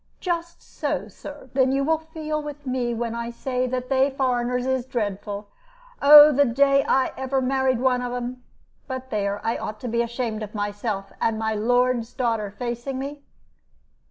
[0.19, 1.51] "Just so, Sir.
[1.53, 5.49] Then you will feel with me when I say that they foreigners is dreadful.
[6.01, 8.43] Oh, the day that I ever married one of 'em
[8.87, 13.21] but there, I ought to be ashamed of myself, and my lord's daughter facing me."